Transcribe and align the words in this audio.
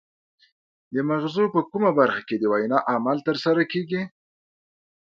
د 0.93 0.95
مغزو 1.09 1.45
په 1.55 1.59
کومه 1.71 1.91
برخه 1.99 2.21
کې 2.27 2.35
د 2.39 2.43
وینا 2.53 2.79
عمل 2.93 3.17
ترسره 3.27 3.63
کیږي 3.71 4.01